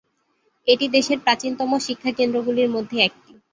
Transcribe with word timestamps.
এটি 0.67 0.85
দেশের 0.95 1.19
প্রাচীনতম 1.19 1.71
শিক্ষা 1.79 2.11
কেন্দ্রগুলির 2.17 2.69
মধ্যে 2.75 2.97
একটি। 3.01 3.31